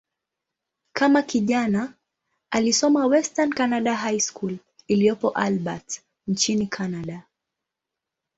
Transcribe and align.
Kama 0.93 1.21
kijana, 1.21 1.93
alisoma 2.51 3.05
"Western 3.05 3.53
Canada 3.53 3.95
High 3.95 4.19
School" 4.19 4.57
iliyopo 4.87 5.29
Albert, 5.29 6.01
nchini 6.27 6.67
Kanada. 6.67 7.23